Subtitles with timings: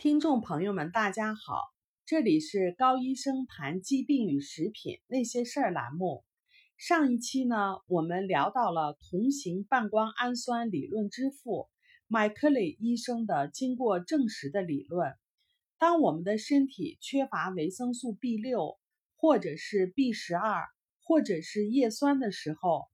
[0.00, 1.60] 听众朋友们，大家好，
[2.06, 6.24] 这里是高医生谈疾病与食品那些事儿栏目。
[6.78, 11.68] 上一期呢，我们聊到了同型半胱氨酸理论之父
[12.06, 15.12] 麦克雷医生的经过证实的理论。
[15.78, 18.78] 当我们的身体缺乏维生素 B 六，
[19.16, 20.64] 或者是 B 十二，
[21.04, 22.86] 或者是叶酸的时候，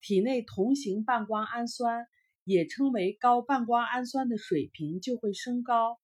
[0.00, 2.06] 体内同型半胱氨酸，
[2.44, 5.98] 也称为高半胱氨酸的水平就会升高。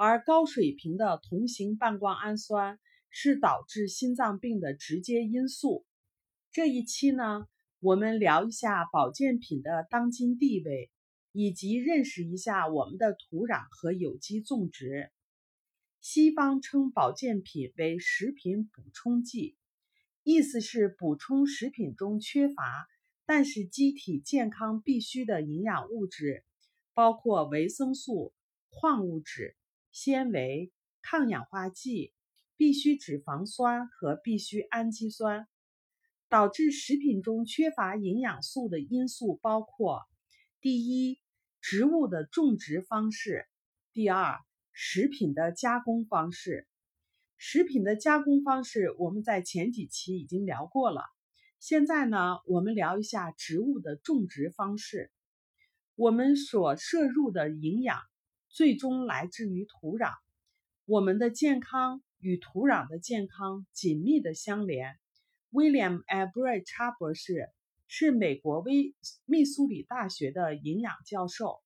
[0.00, 2.78] 而高水平的同型半胱氨酸
[3.10, 5.84] 是导致心脏病的直接因素。
[6.52, 7.48] 这一期呢，
[7.80, 10.92] 我们聊一下保健品的当今地位，
[11.32, 15.10] 以及认识一下我们的土壤和有机种植。
[16.00, 19.56] 西方称保健品为食品补充剂，
[20.22, 22.86] 意思是补充食品中缺乏
[23.26, 26.44] 但是机体健康必需的营养物质，
[26.94, 28.32] 包括维生素、
[28.70, 29.56] 矿物质。
[29.90, 32.12] 纤维、抗氧化剂、
[32.56, 35.48] 必需脂肪酸和必需氨基酸，
[36.28, 40.02] 导致食品中缺乏营养素的因素包括：
[40.60, 41.20] 第一，
[41.60, 43.44] 植物的种植方式；
[43.92, 44.38] 第二，
[44.72, 46.66] 食品的加工方式。
[47.36, 51.02] 食品的加工方式我们在前几期已经聊过了，
[51.60, 55.10] 现在呢，我们聊一下植物的种植方式。
[55.94, 58.00] 我们所摄入的营养。
[58.58, 60.14] 最终来自于土壤，
[60.84, 64.98] 我们的健康与土壤的健康紧密的相连。
[65.50, 66.00] 威廉·
[66.32, 67.50] 布瑞查博士
[67.86, 71.62] 是美国威密苏里大学的营养教授，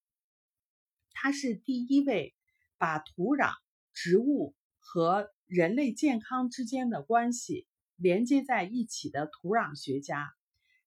[1.12, 2.34] 他是第一位
[2.76, 3.54] 把土壤、
[3.94, 10.28] 植物和人类健康之间的关系连接在一起的土壤学家。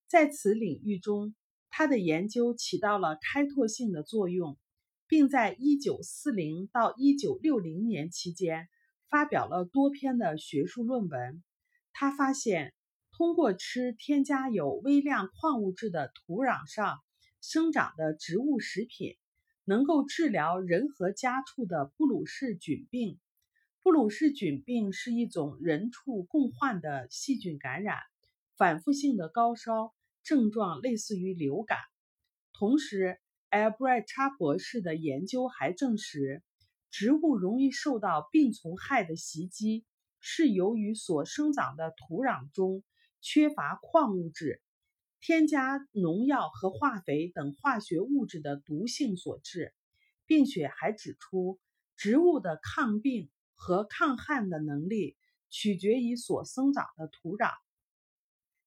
[0.05, 1.33] 在此领域中，
[1.71, 4.55] 他的研究起到了开拓性的作用。
[5.07, 8.67] 并在1940到1960年期间
[9.07, 11.43] 发表了多篇的学术论文。
[11.93, 12.73] 他发现，
[13.11, 16.99] 通过吃添加有微量矿物质的土壤上
[17.41, 19.15] 生长的植物食品，
[19.63, 23.19] 能够治疗人和家畜的布鲁氏菌病。
[23.83, 27.99] 布鲁氏菌病是一种人畜共患的细菌感染，
[28.57, 29.93] 反复性的高烧
[30.23, 31.77] 症状类似于流感，
[32.53, 33.19] 同时。
[33.55, 36.43] 埃布瑞查博士的研究还证实，
[36.91, 39.85] 植物容易受到病虫害的袭击，
[40.19, 42.83] 是由于所生长的土壤中
[43.21, 44.61] 缺乏矿物质、
[45.21, 49.73] 添加农药和化肥等化学物质的毒性所致，
[50.25, 51.57] 并且还指出，
[51.95, 55.15] 植物的抗病和抗旱的能力
[55.49, 57.53] 取决于所生长的土壤。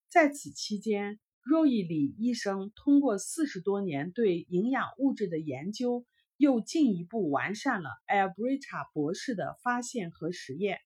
[0.08, 6.04] 在此期间，若伊里医生通过四十多年对营养物质的研究，
[6.36, 10.78] 又进一步完善了艾布瑞查博士的发现和实验。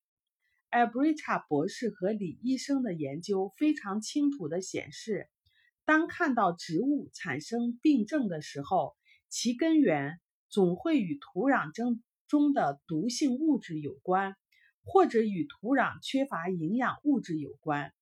[0.70, 5.28] 艾布瑞查博士和李医生的研究非常清楚地显示，
[5.84, 8.94] 当看到植物产生病症的时候，
[9.28, 14.36] 其根源总会与土壤中中的毒性物质有关，
[14.84, 17.92] 或者与土壤缺乏营养物质有关。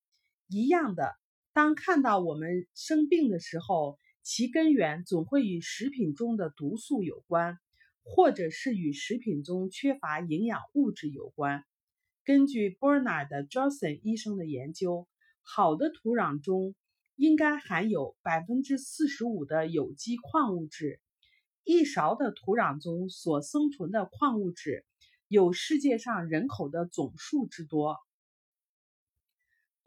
[0.47, 1.15] 一样的。
[1.53, 7.59] 当看到我们生病的时候，其根源总会与食品中的毒素有关，
[8.05, 11.65] 或者是与食品中缺乏营养物质有关。
[12.25, 15.09] 根据 Bernard Johnson 医生的研究，
[15.43, 16.77] 好的土壤中
[17.17, 21.01] 应该含有百分之四十五的有机矿物质。
[21.65, 24.85] 一勺的土壤中所生存的矿物质，
[25.27, 27.97] 有世界上人口的总数之多。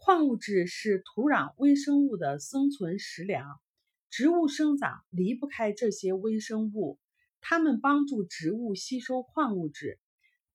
[0.06, 3.62] 矿物质是土壤微生物的生存食粮，
[4.09, 7.00] 植物生长离不开这些微生物，
[7.40, 10.02] 它们帮助植物吸收矿物质，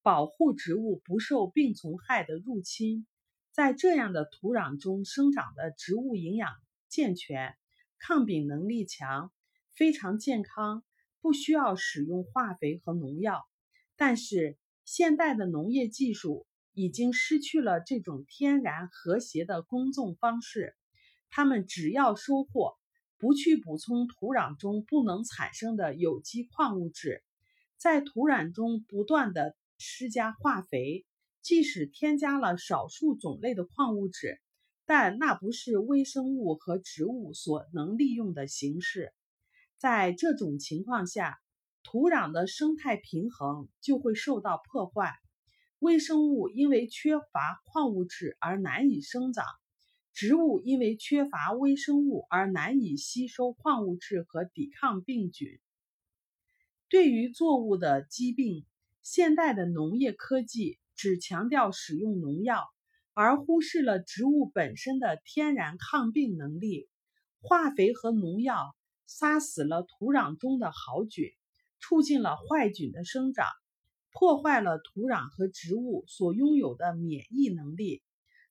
[0.02, 3.06] 保护植物不受病虫害的入侵。
[3.50, 6.50] 在这样的土壤中生长的植物营养
[6.90, 7.56] 健全，
[7.98, 9.32] 抗病能力强，
[9.72, 10.84] 非常健康，
[11.22, 13.46] 不需要使用化肥和农药。
[13.96, 16.46] 但是现代的农业技术。
[16.78, 20.76] 已经失去了这种天然和谐的耕种方式，
[21.28, 22.76] 他们只要收获，
[23.18, 27.24] 不去补充土壤中不能产生的有机矿物质，
[27.76, 31.04] 在土壤中不断的施加化肥，
[31.42, 34.40] 即使添加了少数种类的矿物质，
[34.86, 39.12] 但那不是微生物和植物所能利用的形式。
[39.78, 41.40] 在这种情况下，
[41.82, 45.12] 土壤的生态平衡就会受到破坏。
[45.78, 49.44] 微生物因为缺乏矿物质而难以生长，
[50.12, 55.60] 植物因为缺乏微生物而难以吸收矿物质和抵抗病菌。
[56.88, 58.66] 对于作物的疾病，
[59.02, 62.64] 现代的农业科技只强调使用农药，
[63.14, 66.88] 而忽视了植物本身的天然抗病能力。
[67.40, 68.74] 化肥和农药
[69.06, 71.30] 杀死了土壤中的好菌，
[71.78, 73.46] 促进了坏菌的生长，
[74.18, 78.02] 破坏了土壤和植物所拥有的免疫能力。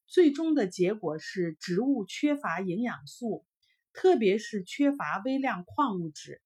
[0.06, 3.46] 最终的结果是植物缺乏营养素，
[3.92, 6.42] 特别是缺乏微量矿物质，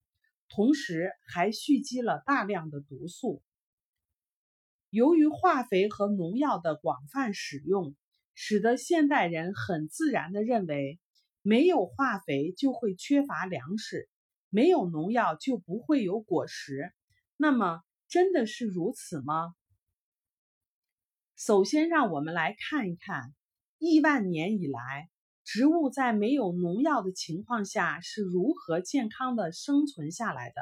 [0.48, 3.44] 同时还蓄积了大量的毒素。
[4.90, 7.94] 由于化肥和农药的广泛使用，
[8.34, 10.98] 使得现代人很自然地认为，
[11.42, 14.08] 没有化肥就会缺乏粮食，
[14.48, 16.92] 没有农药就不会有果实。
[17.36, 19.54] 那么，真的是如此吗？
[21.34, 23.32] 首先，让我们来看一看。
[23.78, 25.08] 亿万年以来，
[25.44, 30.60] 植物在没有农药的情况下是如何健康的生存下来的？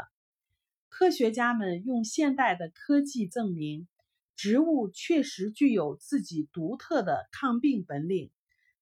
[0.88, 3.88] 科学家们用现代的科技证明，
[4.36, 8.30] 植物确实具有自己独特的抗病本领。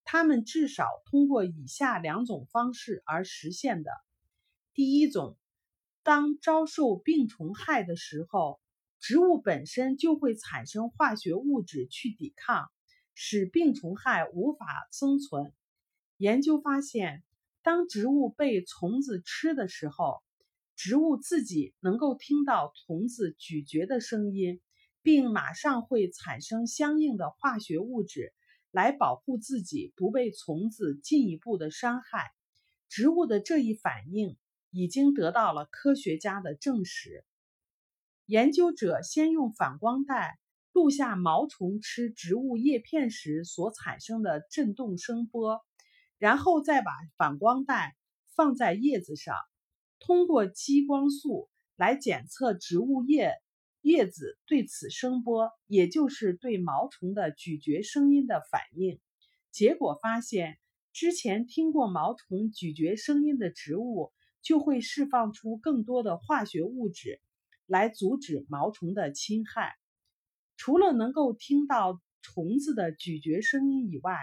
[0.05, 3.91] 它们至少通过以下两种方式而实现的：
[4.75, 5.38] 第一种，
[6.08, 8.62] 当遭受病虫害的时候，
[8.99, 12.70] 植物本身就会产生化学物质去抵抗。
[13.12, 15.52] 使病虫害无法生存。
[16.16, 17.22] 研究发现，
[17.62, 20.22] 当植物被虫子吃的时候，
[20.76, 24.62] 植物自己能够听到虫子咀嚼的声音，
[25.02, 28.32] 并马上会产生相应的化学物质
[28.70, 32.31] 来保护自己不被虫子进一步的伤害。
[32.88, 34.38] 植物的这一反应
[34.70, 37.25] 已经得到了科学家的证实。
[38.26, 40.38] 研究者先用反光带。
[40.75, 45.61] 录下毛虫吃植物叶片时所产生的振动声波，
[46.19, 47.97] 然后再把反光带
[48.37, 49.35] 放在叶子上，
[49.99, 53.32] 通过激光束来检测植物叶
[53.81, 59.00] 叶子对此声波，也就是对毛虫的咀嚼声音的反应。
[59.50, 60.59] 结果发现，
[60.93, 64.12] 之前听过毛虫咀嚼声音的植物
[64.49, 67.21] 就会释放出更多的化学物质，
[67.67, 69.75] 来阻止毛虫的侵害。
[70.56, 74.17] 除了能够听到虫子的咀嚼声音以外，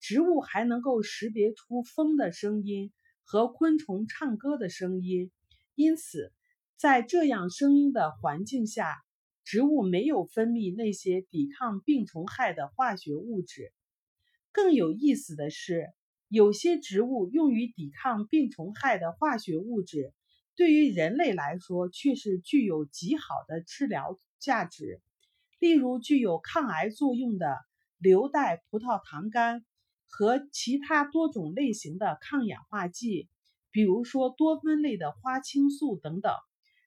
[0.00, 2.94] 植物还能够识别出风的声音
[3.24, 5.30] 和昆虫唱歌的声音。
[5.74, 6.32] 因此，
[6.78, 8.96] 在这样声音的环境下，
[9.44, 13.70] 植物没有分泌那些抵抗病虫害的化学物质。
[14.50, 15.92] 更有意思的是，
[16.28, 20.12] 有些植物用于抵抗病虫害的化学物质，
[20.56, 25.00] 对于人类来说却是具有极好的治疗价值。
[25.58, 27.56] 例如，具有抗癌作用的
[27.96, 29.64] 硫代葡萄糖苷
[30.06, 33.28] 和其他多种类型的抗氧化剂，
[33.70, 36.32] 比如说多酚类的花青素等等，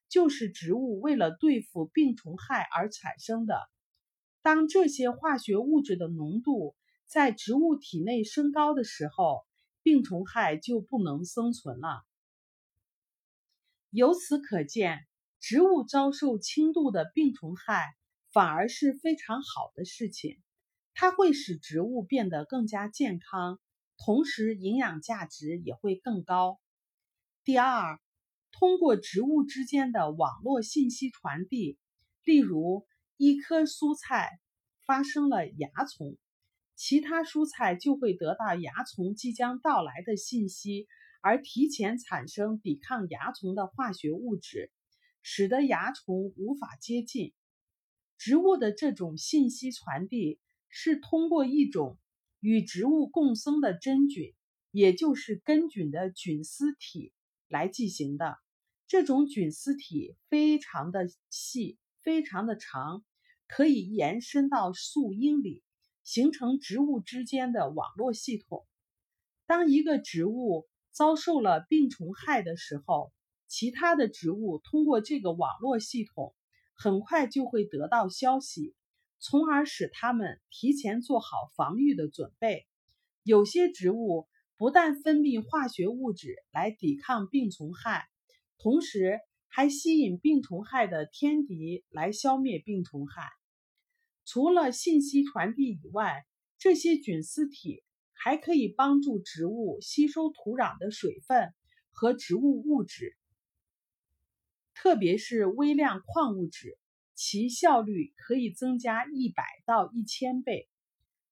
[0.08, 3.60] 就是植物为了对付病虫害而产生的。
[4.44, 6.76] 当这些化学物质的浓度
[7.12, 9.46] 在植物体内升高的时候，
[9.84, 12.06] 病虫害就不能生存了。
[13.90, 15.06] 由此可见，
[15.42, 17.94] 植物遭受轻度的病虫害。
[18.34, 20.42] 反而是非常好的事情，
[20.94, 23.60] 它会使植物变得更加健康，
[23.98, 26.58] 同时营养价值也会更高。
[27.44, 28.00] 第二，
[28.54, 31.78] 通过植物之间的网络信息传递，
[32.24, 32.88] 例如
[33.18, 34.30] 一棵蔬菜
[34.86, 36.16] 发生了蚜虫，
[36.84, 40.88] 其他蔬菜就会得到蚜虫即将到来的信息，
[41.22, 44.72] 而提前产生抵抗蚜虫的化学物质，
[45.22, 47.34] 使得蚜虫无法接近。
[48.18, 52.00] 植物的这种信息传递是通过一种
[52.40, 54.34] 与植物共生的真菌，
[54.72, 57.14] 也就是根菌的菌丝体
[57.48, 58.40] 来进行的。
[58.88, 63.06] 这种菌丝体非常的细，非常的长，
[63.48, 65.62] 可以延伸到数英里，
[66.04, 68.66] 形成植物之间的网络系统。
[69.46, 73.12] 当一个植物遭受了病虫害的时候，
[73.48, 76.36] 其他的植物通过这个网络系统。
[76.74, 78.74] 很快就会得到消息，
[79.20, 82.66] 从而使它们提前做好防御的准备。
[83.22, 84.28] 有些植物
[84.58, 88.08] 不但分泌化学物质来抵抗病虫害，
[88.58, 93.30] 同时还吸引病虫害的天敌来消灭病虫害。
[94.34, 96.26] 除了信息传递以外，
[96.58, 97.84] 这些菌丝体
[98.14, 101.54] 还可以帮助植物吸收土壤的水分
[101.90, 103.18] 和植物物质。
[104.74, 106.78] 特别是微量矿物质，
[107.14, 110.70] 其效率可以增加一百到一千倍。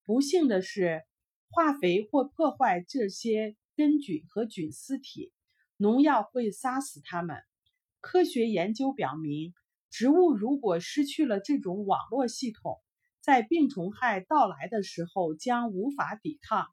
[0.04, 1.02] 不幸的是，
[1.48, 5.32] 化肥或破坏这些根菌和菌丝体，
[5.78, 7.38] 农药会杀死它们。
[8.02, 9.54] 科学研究表明，
[9.88, 12.78] 植物如果失去了这种网络系统，
[13.20, 16.66] 在病虫害到来的时候将无法抵抗，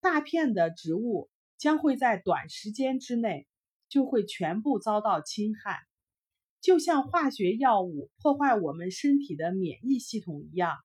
[0.00, 3.46] 大片的植物将会在短时间之内
[3.88, 5.78] 就会全部遭到侵害，
[6.60, 10.76] 就像化学药物破坏我们身体的免疫系统一样，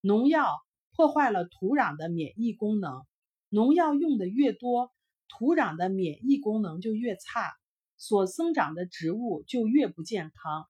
[0.00, 0.58] 农药
[0.96, 3.02] 破坏了土壤的免疫功能。
[3.48, 4.90] 农药用的越多，
[5.28, 7.52] 土壤的免疫功能就越差，
[7.96, 10.66] 所生长的植物就越不健康。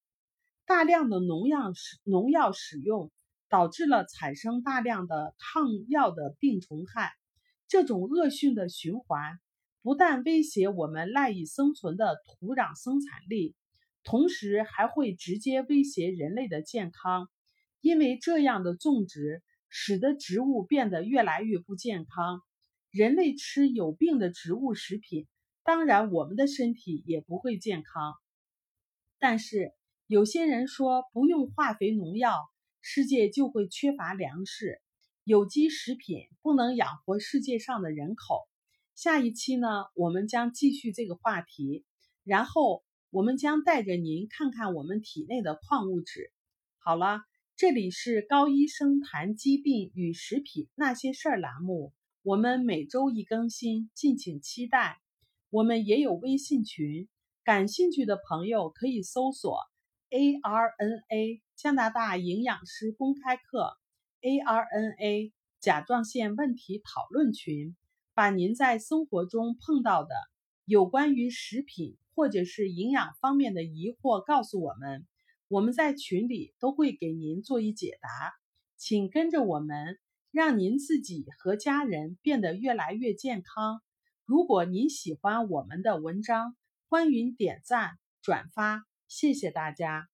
[0.66, 3.10] 大量的农药使农药使用。
[3.48, 7.12] 导致了产生大量的抗药的病虫害，
[7.68, 9.38] 这种恶性的循环
[9.82, 13.54] 不但威胁我们赖以生存的土壤生产力，
[14.02, 17.28] 同时还会直接威胁人类的健康。
[17.80, 22.40] 因为这样的种植使得植物变得越来越不健康，
[22.90, 25.28] 人类吃有病的植物食品，
[25.62, 28.14] 当然我们的身体也不会健康。
[29.20, 29.72] 但是
[30.08, 32.48] 有些人说不用化肥农药。
[32.88, 34.80] 世界就会缺乏粮食，
[35.24, 38.46] 有机食品不能养活世界上的人口。
[38.94, 41.84] 下一期呢，我们将继续这个话题，
[42.22, 46.30] 然后我们将带着您看看我们体内的矿物质。
[46.78, 47.22] 好了，
[47.56, 55.00] 这里是高医生谈疾病与食品那些事儿栏目，我们每周一更新，敬请期待。
[55.50, 57.08] 我们也有微信群，
[57.42, 59.58] 感兴趣的朋友可以搜索。
[60.08, 63.78] ARNA 加拿大营养师公开课
[64.20, 67.74] ，ARNA 甲状腺问题讨论群，
[68.12, 70.14] 把您在生活中碰到的
[70.66, 75.06] 有关于食品或者是营养方面的疑惑告诉我们，
[75.48, 78.34] 我们在群里都会给您做一解答。
[78.76, 79.98] 请跟着我们，
[80.30, 83.80] 让您自己和家人变得越来越健康。
[84.26, 86.54] 如果您喜欢我们的文章，
[86.90, 88.84] 欢迎点赞转发。
[89.08, 90.08] 谢谢大家。